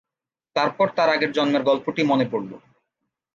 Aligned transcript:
তারপর 0.55 0.87
তার 0.95 1.09
আগের 1.09 1.31
জন্মের 1.31 1.63
গল্পটি 1.63 2.01
মনে 2.03 2.25
পড়ল। 2.31 2.51